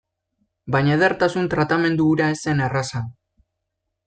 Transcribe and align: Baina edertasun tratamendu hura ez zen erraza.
Baina 0.75 0.95
edertasun 0.95 1.51
tratamendu 1.51 2.09
hura 2.13 2.31
ez 2.37 2.39
zen 2.49 2.65
erraza. 2.71 3.05